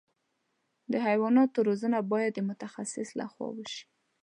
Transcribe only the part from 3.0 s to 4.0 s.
له خوا وشي.